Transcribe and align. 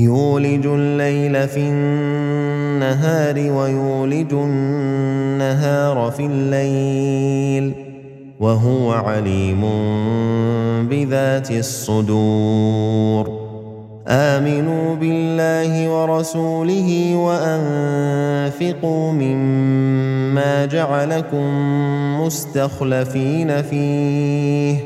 يولج 0.00 0.66
الليل 0.66 1.48
في 1.48 1.60
النهار 1.60 3.52
ويولج 3.52 4.32
النهار 4.32 6.10
في 6.10 6.26
الليل 6.26 7.72
وهو 8.40 8.92
عليم 8.92 9.60
بذات 10.88 11.50
الصدور. 11.50 13.40
آمنوا 14.08 14.94
بالله 14.94 15.88
ورسوله 15.88 17.16
وأنفقوا 17.16 19.12
مما 19.12 20.66
جعلكم 20.66 21.46
مستخلفين 22.20 23.62
فيه. 23.62 24.76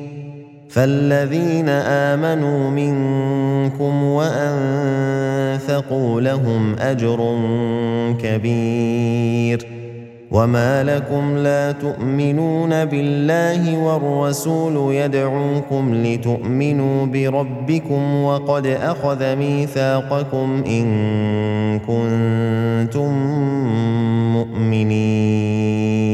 فالذين 0.68 1.68
آمنوا 1.68 2.70
منكم 2.70 4.04
وانفقوا 4.04 5.03
لهم 6.20 6.74
اجر 6.78 7.38
كبير 8.22 9.66
وما 10.30 10.84
لكم 10.84 11.36
لا 11.36 11.72
تؤمنون 11.72 12.84
بالله 12.84 13.78
والرسول 13.78 14.94
يدعوكم 14.94 15.94
لتؤمنوا 15.94 17.06
بربكم 17.06 18.22
وقد 18.22 18.66
اخذ 18.66 19.36
ميثاقكم 19.36 20.64
ان 20.66 20.86
كنتم 21.78 23.12
مؤمنين 24.32 26.13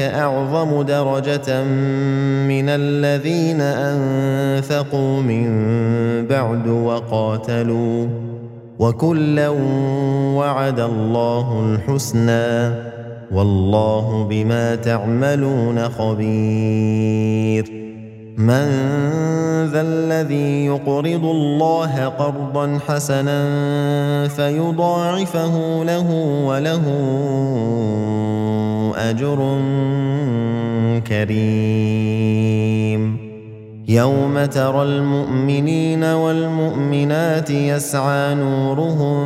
أعظم 0.00 0.82
درجة 0.82 1.64
من 2.48 2.68
الذين 2.68 3.60
أنفقوا 3.60 5.20
من 5.20 5.46
بعد 6.26 6.68
وقاتلوا 6.68 8.06
وكلا 8.78 9.48
وعد 10.38 10.80
الله 10.80 11.64
الحسنى 11.64 12.74
والله 13.32 14.26
بما 14.30 14.74
تعملون 14.74 15.88
خبير. 15.88 17.78
من 18.38 18.68
ذا 19.72 19.80
الذي 19.80 20.66
يقرض 20.66 21.24
الله 21.24 22.04
قرضا 22.04 22.78
حسنا 22.88 23.40
فيضاعفه 24.28 25.84
له 25.84 26.10
وله 26.46 26.84
أجر 28.98 29.60
كريم. 31.06 32.48
يوم 33.88 34.44
ترى 34.44 34.82
المؤمنين 34.82 36.04
والمؤمنات 36.04 37.50
يسعى 37.50 38.34
نورهم 38.34 39.24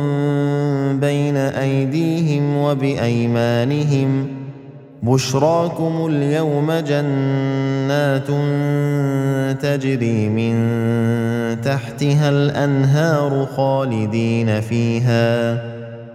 بين 0.99 1.37
أيديهم 1.37 2.57
وبأيمانهم. 2.57 4.27
بشراكم 5.03 6.07
اليوم 6.09 6.71
جنات 6.71 8.27
تجري 9.61 10.29
من 10.29 10.55
تحتها 11.61 12.29
الأنهار 12.29 13.47
خالدين 13.55 14.61
فيها. 14.61 15.72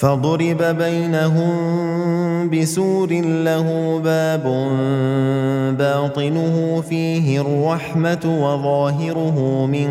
فضرب 0.00 0.62
بينهم 0.62 1.50
بسور 2.50 3.12
له 3.20 4.00
باب 4.04 4.42
باطنه 5.78 6.82
فيه 6.88 7.40
الرحمة 7.40 8.24
وظاهره 8.24 9.66
من 9.66 9.88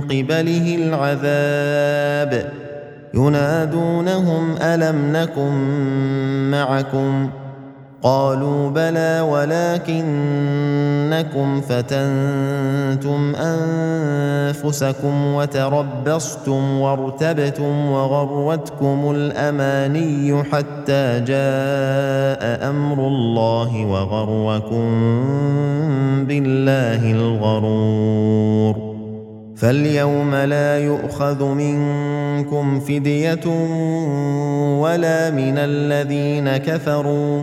قبله 0.00 0.76
العذاب. 0.80 2.52
ينادونهم 3.14 4.56
ألم 4.62 5.12
نكن 5.16 5.52
معكم؟ 6.50 7.30
قالوا 8.02 8.70
بلى 8.70 9.20
ولكنكم 9.30 10.00
فتنتم 11.60 13.34
أنفسكم 13.34 15.34
وتربصتم 15.34 16.80
وارتبتم 16.80 17.90
وغرتكم 17.90 19.10
الأماني 19.10 20.44
حتى 20.44 21.20
جاء 21.20 22.70
أمر 22.70 23.06
الله 23.06 23.86
وغركم 23.86 24.88
بالله 26.24 27.12
الغرور. 27.12 28.96
فاليوم 29.56 30.34
لا 30.34 30.78
يؤخذ 30.78 31.44
منكم 31.44 32.80
فدية 32.80 33.46
ولا 34.80 35.30
من 35.30 35.58
الذين 35.58 36.56
كفروا 36.56 37.42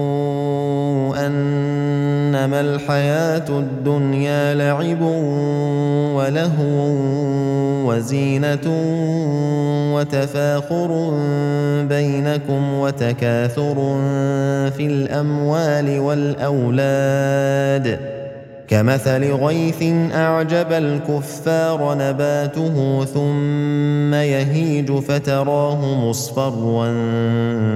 إنما 2.41 2.61
الحياة 2.61 3.49
الدنيا 3.49 4.53
لعب 4.53 5.01
ولهو 6.15 6.91
وزينة 7.85 8.67
وتفاخر 9.95 10.89
بينكم 11.89 12.73
وتكاثر 12.73 13.75
في 14.77 14.85
الأموال 14.85 15.99
والأولاد. 15.99 17.99
كمثل 18.67 19.33
غيث 19.33 19.83
أعجب 20.15 20.71
الكفار 20.71 21.97
نباته 21.99 23.05
ثم 23.05 24.13
يهيج 24.13 24.91
فتراه 24.91 26.09
مصفرا 26.09 26.87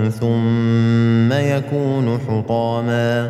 ثم 0.09 1.33
يكون 1.33 2.19
حطاما. 2.27 3.29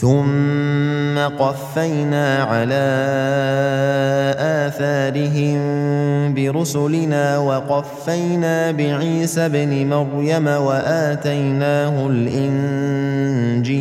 ثم 0.00 1.18
قفينا 1.18 2.42
على 2.42 2.86
آثارهم 4.38 5.60
برسلنا 6.34 7.38
وقفينا 7.38 8.70
بعيسى 8.70 9.46
ابن 9.46 9.86
مريم 9.86 10.46
وآتيناه 10.46 12.06
الإنجيل 12.06 13.80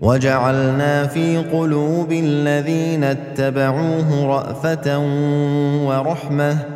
وجعلنا 0.00 1.06
في 1.06 1.38
قلوب 1.38 2.12
الذين 2.12 3.04
اتبعوه 3.04 4.26
رأفة 4.26 4.98
ورحمة 5.86 6.75